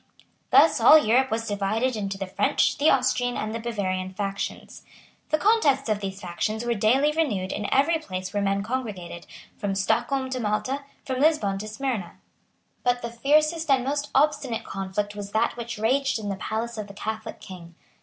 [0.49, 4.81] Thus all Europe was divided into the French, the Austrian, and the Bavarian factions.
[5.29, 9.27] The contests of these factions were daily renewed in every place where men congregated,
[9.59, 12.15] from Stockholm to Malta, and from Lisbon to Smyrna.
[12.83, 16.87] But the fiercest and most obstinate conflict was that which raged in the palace of
[16.87, 17.75] the Catholic King.